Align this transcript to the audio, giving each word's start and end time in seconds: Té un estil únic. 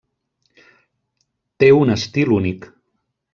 Té 1.65 1.69
un 1.81 1.95
estil 1.97 2.33
únic. 2.39 2.67